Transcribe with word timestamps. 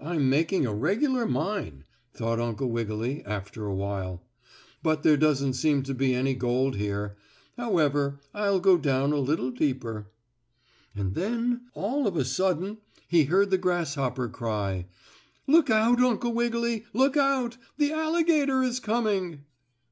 I'm 0.00 0.28
making 0.28 0.66
a 0.66 0.74
regular 0.74 1.24
mine!" 1.24 1.84
thought 2.12 2.40
Uncle 2.40 2.68
Wiggily, 2.68 3.24
after 3.24 3.64
a 3.64 3.72
while. 3.76 4.24
"But 4.82 5.04
there 5.04 5.16
doesn't 5.16 5.52
seem 5.52 5.84
to 5.84 5.94
be 5.94 6.16
any 6.16 6.34
gold 6.34 6.74
here. 6.74 7.16
However, 7.56 8.18
I'll 8.34 8.58
go 8.58 8.76
down 8.76 9.12
a 9.12 9.18
little 9.20 9.52
deeper." 9.52 10.08
And 10.96 11.14
then, 11.14 11.66
all 11.74 12.08
of 12.08 12.16
a 12.16 12.24
sudden 12.24 12.78
he 13.06 13.26
heard 13.26 13.50
the 13.50 13.56
grasshopper 13.56 14.28
cry: 14.28 14.86
"Look 15.46 15.70
out, 15.70 16.00
Uncle 16.00 16.32
Wiggily! 16.32 16.84
Look 16.92 17.16
out! 17.16 17.56
The 17.76 17.92
alligator 17.92 18.64
is 18.64 18.80
coming!" 18.80 19.44